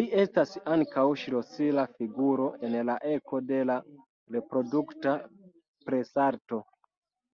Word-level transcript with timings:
Li 0.00 0.02
estas 0.24 0.52
ankaŭ 0.72 1.04
ŝlosila 1.22 1.86
figuro 1.94 2.50
en 2.70 2.78
la 2.92 2.98
eko 3.16 3.42
de 3.54 3.64
la 3.72 3.80
reprodukta 4.38 5.20
presarto. 5.92 6.66